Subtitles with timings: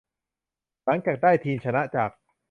[0.85, 2.09] หลังจากได้ทีมชนะจาก